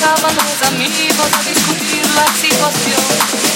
acaba 0.00 0.32
los 0.32 0.62
amigos 0.68 1.28
a 1.38 1.42
discutir 1.42 2.02
la 2.14 2.26
situación. 2.34 3.49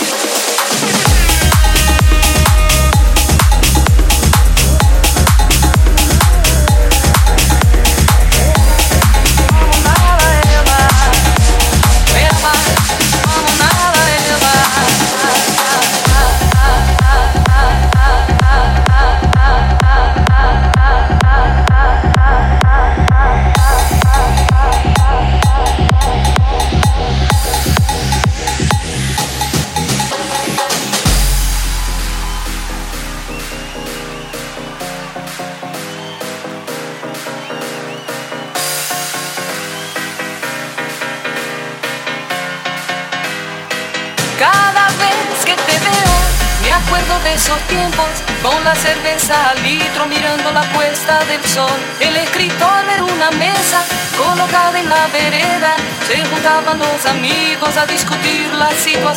amigos 57.07 57.77
a 57.77 57.87
discutir 57.87 58.53
la 58.55 58.71
situación. 58.73 59.14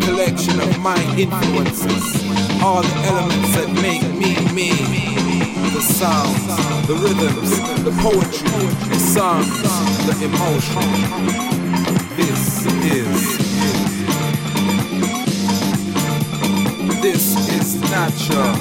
Collection 0.00 0.60
of 0.60 0.78
my 0.80 1.00
influences, 1.16 2.04
all 2.62 2.82
the 2.82 2.94
elements 3.06 3.54
that 3.56 3.68
make 3.82 4.02
me 4.14 4.36
me 4.52 5.08
the 5.72 5.80
sounds, 5.80 6.86
the 6.86 6.94
rhythms, 6.94 7.50
the 7.84 7.92
poetry, 8.02 8.66
the 8.88 8.98
songs, 8.98 9.62
the 10.06 10.14
emotion. 10.24 10.88
This 12.16 12.66
is. 12.84 13.38
This 17.00 17.24
is 17.56 17.80
natural. 17.90 18.54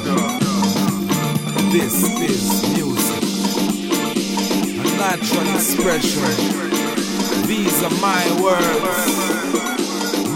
This 1.71 2.03
is 2.21 2.43
music. 2.75 3.23
A 4.79 4.97
natural 4.97 5.55
expression. 5.55 6.67
These 7.47 7.81
are 7.81 7.95
my 8.01 8.23
words, 8.43 9.46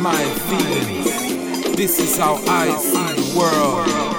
my 0.01 0.23
feelings. 0.49 1.75
This 1.75 1.99
is 1.99 2.17
how 2.17 2.41
I 2.47 2.75
see 2.77 3.21
the 3.21 3.37
world. 3.37 4.10